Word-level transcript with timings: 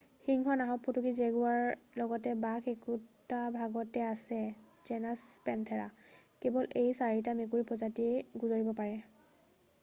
সিংহ 0.27 0.45
নাহৰফুটুকী 0.59 1.09
আৰু 1.09 1.17
জেগুৱাৰৰ 1.17 1.73
লগত 2.01 2.31
বাঘ 2.45 2.69
একেটা 2.71 3.41
ভাগত 3.57 4.01
আছে 4.13 4.39
জেনাচ 4.91 5.27
পেনথেৰা। 5.49 5.85
কেৱল 6.47 6.73
এই 6.83 6.91
4বিধ 7.03 7.37
মেকুৰীৰ 7.43 7.71
প্ৰজাতিয়ে 7.75 8.41
গোজৰিব 8.45 8.75
পাৰে। 8.83 8.99